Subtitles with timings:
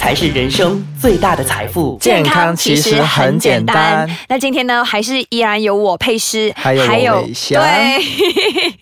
[0.00, 1.98] 才是人生最大的财富。
[2.00, 4.08] 健康其实很简单。
[4.30, 7.62] 那今天呢，还是依然有我配诗，还有我伟翔。
[7.62, 8.00] 对。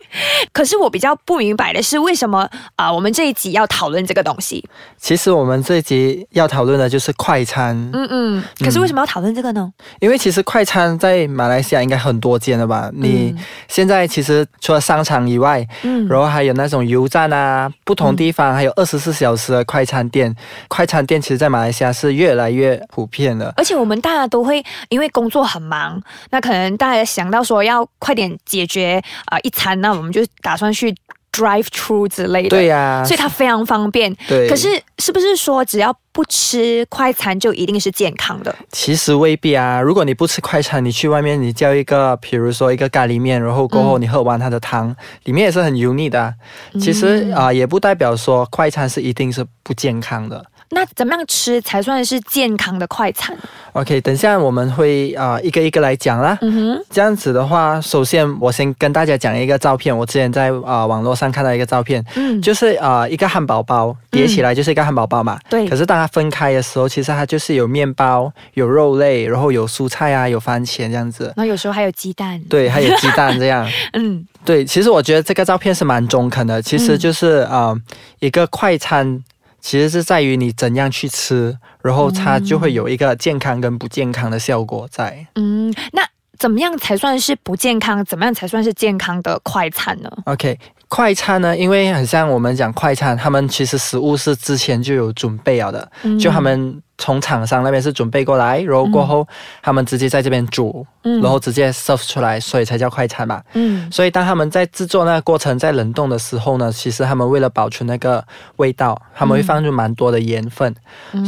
[0.53, 2.91] 可是我比较不明白的是，为什么啊？
[2.93, 4.65] 我们这一集要讨论这个东西？
[4.97, 7.77] 其实我们这一集要讨论的就是快餐。
[7.93, 8.45] 嗯嗯。
[8.61, 9.71] 可是为什么要讨论这个呢？
[10.01, 12.91] 因为其实快餐在马来西亚应该很多间了吧？
[12.95, 13.35] 你
[13.69, 20.35] 现在其实除了商场以外，嗯，然后还有那种油站啊，不同地方还有二十四小时的快餐店。
[20.69, 23.53] 快餐店其实，在马来西亚是越来越普遍了。
[23.57, 26.01] 而且我们大家都会因为工作很忙，
[26.31, 30.95] 那可能大家想到说要快点解决啊一餐，那我们就打算去。
[31.31, 34.13] Drive through 之类的，对呀，所以它非常方便。
[34.27, 38.53] 对，可是是不是说只要不吃快餐就一定是健康的？
[38.73, 39.81] 其实未必啊。
[39.81, 46.35] 如果你不吃快餐，你去外面你叫一个，比如说一个咖喱面，然后过后你喝完它的汤，里面也是很油腻的。
[46.81, 50.45] 其实啊，也不代表说快餐是一定是不健康的。
[50.71, 53.37] 那怎么样吃才算是健康的快餐
[53.73, 56.37] ？OK，等下我们会啊一个一个来讲啦。
[56.43, 59.97] 嗯哼，这样子的话，首先我先跟大家讲一个照片。
[59.97, 65.39] 我之前在啊网络上看到一个照片，嗯，就是啊一个汉堡包叠起来就是一个汉堡包嘛。
[65.49, 65.67] 对。
[65.69, 71.33] 可是当它分开的时候，其实它就是有面包、有肉类，然后有蔬菜啊，有番茄这样子。
[71.37, 72.39] 然后有时候还有鸡蛋。
[72.51, 73.67] 对，还有鸡蛋这样。
[73.95, 74.65] 嗯，对。
[74.67, 77.75] 其实我觉得这个照片是蛮中肯的，其实就是啊
[78.19, 79.25] 一个快餐。
[79.69, 85.27] 其实是在于你怎样去吃，然后它就会有一个健康跟不健康的效果在。
[85.35, 86.03] 嗯，那
[86.39, 88.03] 怎么样才算是不健康？
[88.03, 90.59] 怎么样才算是健康的快餐呢？OK。
[90.89, 99.27] 快餐呢，因为很像我们讲快餐，他们其实食物是之前就有准备了的，就他们从厂商那边是准备过来，然后过后
[99.63, 103.41] 他们直接在这边煮，然后直接 serve 出来，所以才叫快餐嘛。
[103.55, 108.23] 嗯，所以当他们在制作那个过程在冷冻的时候呢，其实他们为了保存那个
[108.57, 110.75] 味道，他们会放入蛮多的盐分，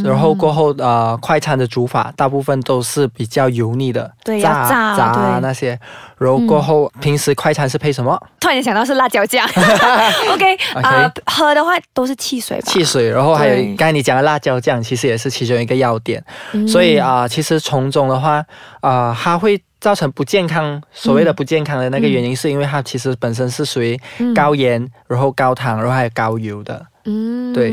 [0.05, 5.79] 然后过后呃，快餐的煮法大部分都是比较油腻的，炸炸那些，
[6.19, 8.21] 然后过后平时快餐是配什么？
[8.41, 9.47] 突然想到是辣椒酱。
[10.35, 12.65] OK，啊，喝的话都是汽水吧？
[12.67, 16.25] 汽水，然后还有刚才你讲的辣椒酱，其实也是其中一个要点。
[16.67, 18.45] 所以啊，其实从中的话，
[18.81, 20.81] 啊，它会造成不健康。
[20.93, 23.99] 所谓的不健康的那个原因，是因为它其实本身是属于
[24.35, 26.87] 高盐，然后高糖，然后还有高油的。
[27.05, 27.73] 嗯，对，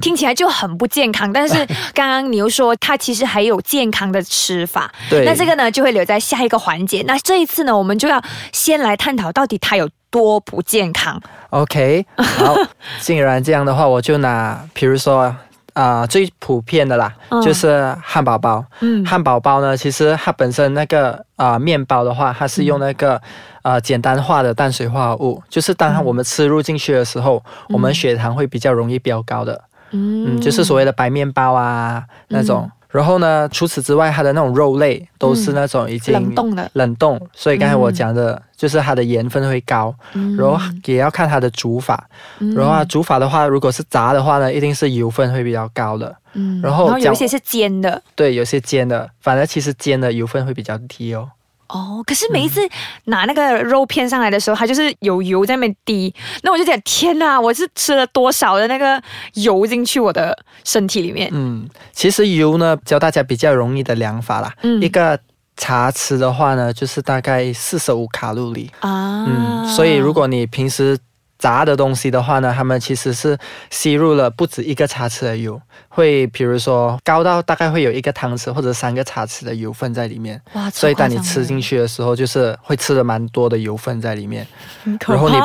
[0.00, 1.32] 听起来就很不健康。
[1.32, 1.54] 但是
[1.94, 4.92] 刚刚你又说它其实还有健康的吃法。
[5.08, 7.04] 对，那这个呢就会留在下一个环节。
[7.06, 8.20] 那这一次呢，我们就要
[8.52, 9.88] 先来探讨到底它有。
[10.10, 11.20] 多不健康。
[11.50, 12.56] OK，好，
[12.98, 15.36] 既然这样的话，我就拿，比如说
[15.78, 18.64] 啊，最普遍的啦，就是汉堡包。
[18.80, 23.22] 嗯，汉堡包呢，其实它本身那个啊面包的话，它是用那个
[23.62, 29.62] 呃简单化的碳水化合物，就是当我们吃入进去的时候，我们血糖会比较容易飙高的。
[29.92, 32.68] 嗯，就是所谓的白面包啊那种。
[32.90, 33.48] 然后呢？
[33.52, 37.20] 除此之外，它的那种肉类都是那种已经冷冻的，冷冻。
[37.34, 39.94] 所以刚才我讲的就是它的盐分会高，
[40.38, 42.08] 然后也要看它的煮法。
[42.56, 46.16] 然后煮法的话，如果是炸的话呢，一定是油分会比较高的。
[46.32, 51.28] 嗯，然后有一些是煎的，对，有些煎的，反正其实煎的油分会比较低哦。
[51.68, 52.60] 哦，可是每一次
[53.04, 59.00] 拿那个肉片上来的时候，它就是有油在那边滴，那我就讲天哪，我是吃了多少的那个
[59.34, 61.28] 油进去我的身体里面？
[61.32, 64.52] 嗯，其实油呢，教大家比较容易的量法啦。
[64.62, 65.18] 嗯，一个
[65.56, 69.26] 茶匙的话呢，就是大概四十五卡路里啊。
[69.26, 70.98] 嗯，所以如果你平时
[71.38, 73.38] 炸的东西的话呢，他们其实是
[73.70, 80.40] 吸入了不止一个茶匙的油，会比如说高到大概会有一个汤匙或者三个茶匙的油分在里面。
[80.54, 84.46] 哇，所以当你吃进去的时候，就是会吃的蛮多的油分在里面。
[85.06, 85.36] 然后你，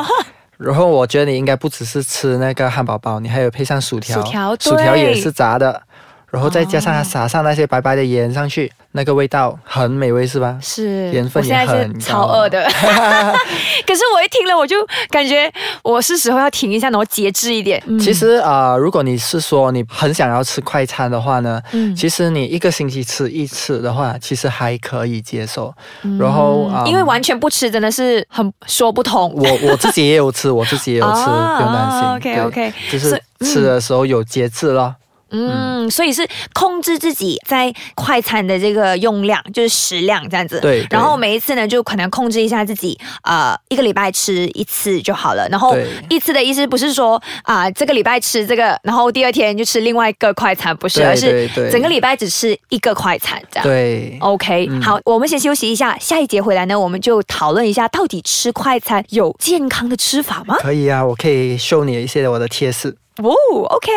[0.57, 5.81] 然后我觉得你应该不只是吃那个汉堡包，你还有配上薯条，薯条，薯条也是炸的。
[6.33, 10.57] 然后再加上它撒上那些白白的盐上去，那个味道很美味，是吧？
[10.59, 12.63] 是，盐分也很超饿的。
[13.85, 14.77] 可是我一听了，我就
[15.11, 15.47] 感觉
[15.83, 17.79] 我是时候要停一下，然后节制一点。
[17.99, 25.71] 其实啊，如果你是说你很想要吃快餐的话呢，嗯，其实你一个星期吃一次的话，其实还可以接受。
[26.19, 29.31] 然后啊，因为完全不吃真的是很说不通。
[29.35, 32.09] 我我自己也有吃，我自己也有吃，不用担心。
[32.17, 34.95] OK OK，就是吃的时候有节制了。
[34.97, 35.02] 嗯，
[35.89, 40.59] 所以是控制自己在快餐的这个用量，就是食量这样子。
[40.59, 45.47] 对对然后每一次呢，就可能控制一下自己，呃，一个礼拜吃一次就好了。
[45.49, 45.75] 然后
[46.09, 53.67] 一次的意思不是说啊、这个礼拜吃这个，然后第二天就吃另外一个快餐，不是，对而是整个礼拜只吃一个快餐这样。
[53.67, 60.57] 对，OK，、好，我们先休息一下，下一节回来呢，我们就讨论一下到底吃快餐有健康的吃法吗？
[60.59, 62.95] 可以啊，我可以 show 你一些我的贴士。
[63.21, 63.33] 哦
[63.69, 63.91] ，OK。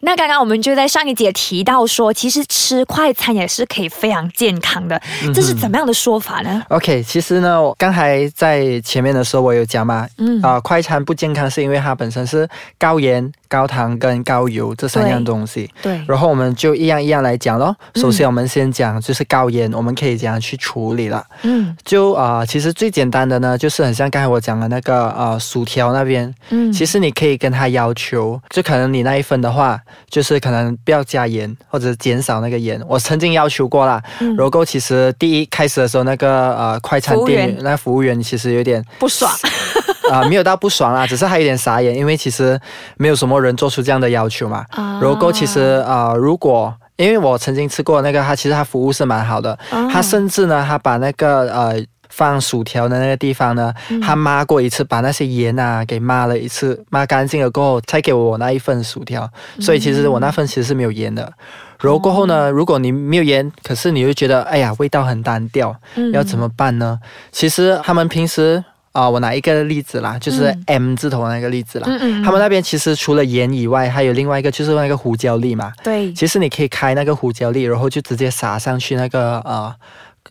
[0.00, 5.00] 那刚刚我们就在上一节提到说，其实吃快餐也是可以非常健康的，
[5.34, 12.48] 这是怎么样的说法呢？OK，其实呢，我刚才在前面的时候我有讲嘛，嗯啊、快餐不健康是因为它本身是
[12.78, 15.68] 高盐、高糖跟高油这三样东西。
[15.82, 17.74] 对，然后我们就一样一样来讲咯。
[17.94, 21.26] 嗯首先，我们先讲就是高盐，我们可以怎样去处理了。
[21.42, 32.80] 嗯就啊、呃其实最简单的呢，就是很像刚才我讲的那个呃薯条那边，嗯其实你可以跟他要求，就可能你那一份的话，就是可能不要加盐或者减少那个盐。
[32.88, 34.34] 我曾经要求过啦，嗯。
[34.36, 37.58] 然后其实第一开始的时候，那个呃快餐店员。
[37.62, 39.30] 那服务员其实有点不爽，
[40.10, 42.58] 啊、没有到不爽啦，只是还有点傻眼，因为其实
[42.96, 44.64] 没有什么人做出这样的要求嘛。
[44.70, 45.00] 啊。
[45.02, 49.88] 然后其实啊、呃如果因为我曾经吃过那个，他其实他服务是蛮好的，啊。
[49.88, 51.80] 他甚至呢，他把那个呃
[52.18, 59.30] 放薯条的那个地方呢，嗯他抹过一次，把那些盐啊给抹了一次，抹干净了过后，才给我那一份薯条。
[59.60, 61.32] 所以其实我那份其实是没有盐的。
[61.80, 66.98] 然后过后哦呢，如果你没有盐，可是你又觉得哎呀味道很单调，嗯要怎么办呢？
[67.30, 71.86] 其实他们平时啊、我拿一个例子啦，就是嗯 M 字头的那个例子啦。
[71.88, 75.72] 嗯嗯他们那边其实除了盐以外，还有另外一个就是那个胡椒粒嘛。
[75.84, 79.72] 对其实你可以开那个胡椒粒，然后就直接撒上去那个呃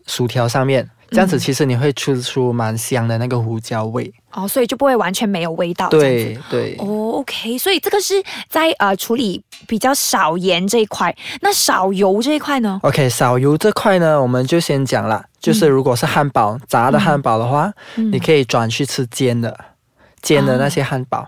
[0.06, 4.12] 薯条上面，这样子嗯其实你会吃出蛮香的那个胡椒味。
[4.31, 5.89] 哦，所以就不会完全没有味道。
[5.89, 6.75] 对对。
[6.80, 15.24] 哦，OK，所以这个是在呃处理比较少盐这一块，那少油这一块呢？OK，少油这块呢，我们就先讲了。
[15.39, 19.57] 就是如果是汉堡、炸的汉堡的话，嗯你可以转去吃煎的，
[20.21, 21.27] 煎的那些汉堡，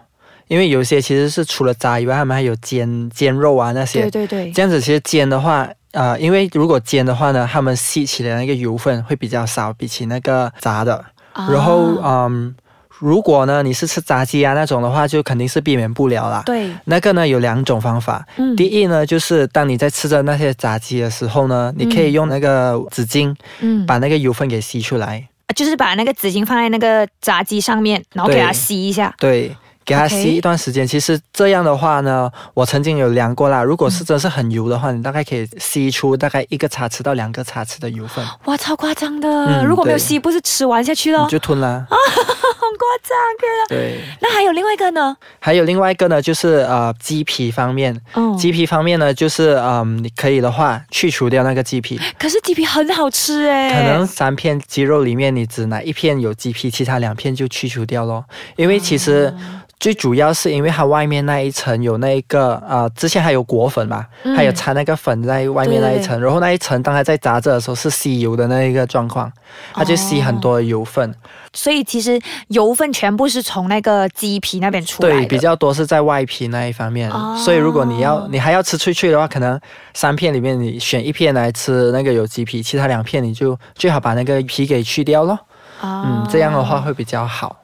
[0.49, 4.01] 因为有些其实是除了炸以外，他们还有煎煎肉啊那些。
[4.01, 11.05] 对对对，这样子其实煎的话，呃，因为如果煎的话呢，他们吸起来的那个油分会比较少，比起那个炸的。
[11.33, 12.55] 啊然后，嗯，
[12.97, 16.41] 如果呢你是吃炸鸡啊那种的话，就肯定是避免不了啦。
[16.47, 29.13] 对，那个呢有两种方法，嗯第一呢就是当你在吃着那些炸鸡的时候呢，你可以用那个纸巾嗯把那个油分给吸出来，就是把那个纸巾放在那个炸鸡上面，然后给它吸一下。
[29.19, 29.55] 对。
[29.85, 33.63] 给它吸一段时间其实这样的话呢，我曾经有量过啦。
[33.63, 39.27] 如果是真是很油的话，你大概可以吸出大概一个茶匙到两个茶匙的油分，哇，超夸张的！
[39.27, 41.85] 嗯如果没有吸，不是吃完下去了你，就吞啦。
[41.89, 43.75] 很夸张的。
[43.75, 45.15] 对，那还有另外一个呢？
[45.39, 58.23] 还有另外一个呢，就是呃鸡皮方面，哦鸡皮方面呢，就是嗯，你可以的话去除掉那个鸡皮，可是鸡皮很好吃哎，可能三片鸡肉里面你只拿一片有鸡皮，其他两片就去除掉咯。
[58.55, 59.39] 因为其实哦
[59.79, 69.31] 最主要是因为它外面那一层有那个呃，之前还有果粉嘛，嗯还有掺那个粉在外面那一层，然后那一层当它在炸着的时候是吸油的那一个状况，
[69.73, 71.15] 它就吸很多的油分。
[71.53, 75.15] 所以其实油分全部是从那个鸡皮那边出来的。
[75.15, 79.59] 对，比较多是在外皮那一方面，哦所以如果你要你还要吃脆脆的话，可能
[79.93, 85.39] 三片里面你选一片来吃那个有鸡皮，其他两片你就最好把那个皮给去掉咯。
[85.79, 87.58] 啊嗯，这样的话会比较好。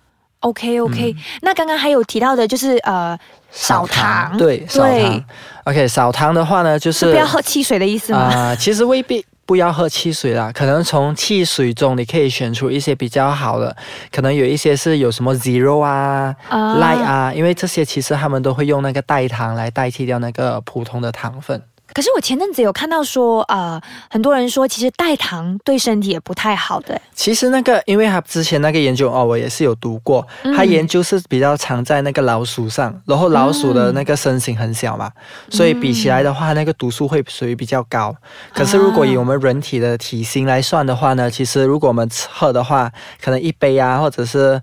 [0.45, 3.18] OK OK、那刚刚还有提到的就是呃
[3.50, 5.24] 少糖，对，少糖。
[5.63, 8.19] OK，少糖的话呢，就是是不要喝汽水的意思吗？
[8.19, 13.75] 啊、其实未必不要喝汽水啦，可能从汽水中你可以选出一些比较好的，
[14.12, 21.59] 可能有一些是有什么 zero 啊、啊 light 啊，因为这些其实他们都会用那个代糖来代替掉那个普通的糖分。
[21.95, 26.99] 可是我前阵子有看到说，呃，很多人说其实代糖对身体也不太好的。
[27.14, 35.09] 其实那个，因为他之前那个研究哦，我也是有读过，嗯他研究是比较常在那个老鼠上，然后老鼠的那个身形很小嘛，
[35.49, 38.14] 所以比起来的话，那个毒素会属于比较高。
[38.54, 44.61] 可是如果以我们人体的体型来算的话呢，其实如果我们喝的话，可能一杯啊，或者是。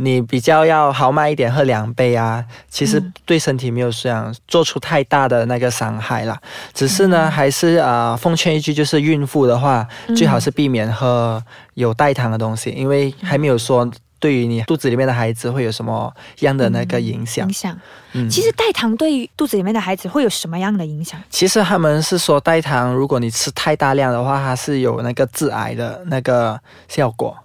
[0.00, 6.40] 你比较要豪迈一点，喝两杯啊，其实对身体没有这样做出太大的那个伤害啦。
[6.72, 9.86] 只是呢，还是啊、呃奉劝一句，就是孕妇的话，
[10.16, 11.42] 最好是避免喝
[11.74, 13.90] 有代糖的东西，因为还没有说
[14.20, 17.52] 对于你肚子里面的孩子会有什么样的那个影响影。
[17.52, 17.76] 响。
[18.12, 21.20] 嗯，其实代糖对于肚子里面的孩子会有什么样的影响？
[21.28, 27.36] 其实他们是说代糖，如果你吃太大量的话，它是有那个致癌的那个效果。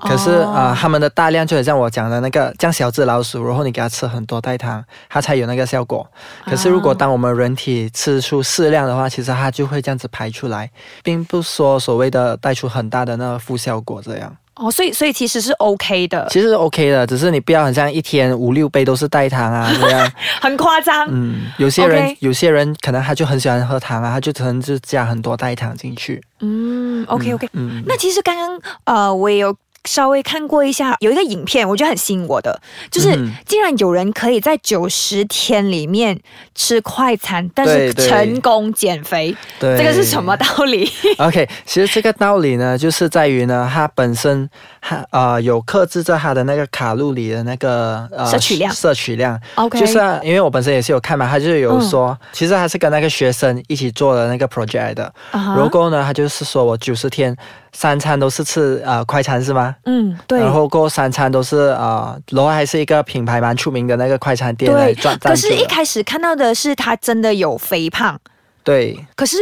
[0.00, 6.08] 可是哦啊、呃他们的大量就很像我讲的那个像小只老鼠，然后你给它吃很多代糖，它才有那个效果。
[6.44, 10.70] 可是如果啊当我们人体吃出适量的话，其实它就会这样子排出来，
[11.02, 14.36] 并不说所谓的带出很大的那个负效果这样。
[14.54, 20.12] 哦，所以所以其实是 OK 的，其实是 OK 的，只是你不要很像一天五六杯都是代糖啊这样。
[20.42, 21.06] 很夸张。
[21.12, 26.20] 嗯，有些人有些人可能他就很喜欢喝糖啊，他就可能就加很多代糖进去。
[26.40, 27.48] 嗯，OK OK。
[27.52, 29.56] 嗯，那其实刚刚呃，我也有
[29.88, 36.20] 稍微看过一下，有一个影片，我觉得很吸引我的，就是嗯竟然有人可以在九十天里面
[36.54, 40.88] 吃快餐，但是成功减肥，对，这个是什么道理？
[41.18, 44.48] OK，其实这个道理呢，就是在于呢，它本身
[44.80, 48.72] 它呃有克制着它的那个卡路里的那个呃摄取量。
[48.72, 49.40] 摄取量。
[49.56, 51.88] OK，就是、啊、因为我本身也是有看嘛，他就是有嗯。
[51.88, 54.94] 说，其实他是跟那个学生一起做的那个 project
[55.32, 57.34] 然后呢，他就是说我九十天
[57.72, 59.74] 三餐都是吃呃快餐是吗？
[59.84, 60.40] 嗯，对。
[60.40, 65.18] 然后过三餐都是呃，然后还是一个品牌蛮出名的那个快餐店来对，赚。
[65.18, 68.18] 可是，一开始看到的是他真的有肥胖，
[68.62, 69.36] 对可是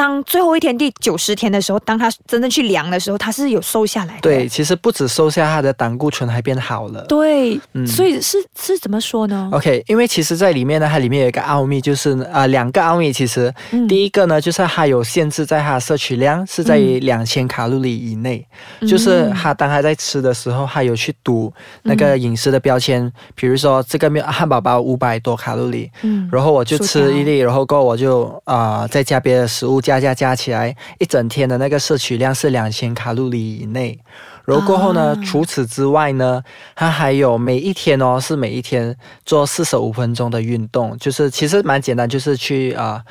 [0.00, 4.20] 当最后一天第九十天的时候，当他真正去量的时候，他是有瘦下来的。
[4.22, 7.04] 对，其实不止瘦下，他的胆固醇还变好了。
[7.04, 13.12] 对，嗯所以是是怎么说呢？OK，因为其实在里面呢，它里面有一个奥秘，就是呃两个奥秘。
[13.12, 18.42] 其实、嗯第一个呢，就是它有限制在它的摄取量是在于两千卡路里以内，
[18.88, 21.52] 就是他当他在吃的时候，他有去读
[21.82, 33.98] 那个饮食的标签，比如说这个面汉堡包五百多卡路里，嗯然后我就吃一粒，然后过后我就呃再加别的食物加加加加起来，一整天的那个摄取量是两千卡路里以内。
[34.44, 36.42] 然后过后呢，啊除此之外呢，
[36.76, 43.02] 它还有每一天哦，是每一天做四十五分钟的运动，就是其实蛮简单，就是去啊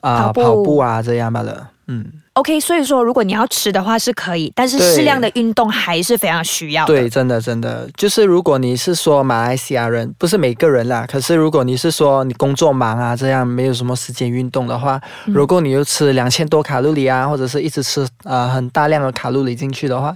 [0.00, 1.70] 啊、跑步跑步啊这样罢了。
[1.86, 2.04] 嗯，
[2.34, 6.92] OK，所以说如果你要吃的话是可以，但是适量的运动还是非常需要的。
[6.92, 20.12] 对，真的真的，就是如果你是说马来西亚人，不是每个人啦，可是如果你是说你工作忙啊，这样没有什么时间运动的话，嗯如果你又吃两千多卡路里啊，或者是一直吃呃很大量的卡路里进去的话，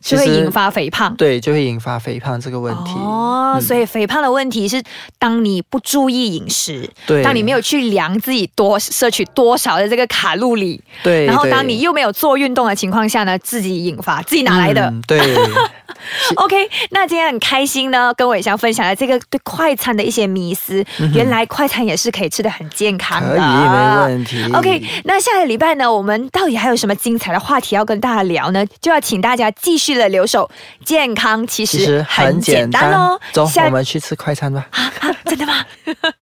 [0.00, 1.14] 就会引发肥胖。
[1.14, 2.94] 对就会引发肥胖这个问题。
[2.94, 4.82] 哦，嗯所以肥胖的问题是，
[5.20, 14.86] 当你不注意饮食，对，当你没有去量自己多摄取多少的这个卡路里，对，然后对当你又没有做运动的情况下呢，自己引发，自己哪来的？
[14.86, 15.20] 嗯对，
[16.36, 16.56] OK，
[16.90, 20.82] 那今天很开心呢，跟伟翔分享了这个对快餐的一些迷思。
[21.12, 24.52] 原来快餐也是可以吃的很健康的，嗯可以没问题。
[24.54, 28.64] OK，那下个礼拜呢，我们到底还有什么精彩的话题要跟大家聊呢？
[28.80, 30.50] 就要请大家继续的留守。
[30.82, 33.20] 健康其实很简单单哦。
[33.32, 34.66] 走，我们去吃快餐吧。
[34.70, 35.62] 啊啊，真的吗？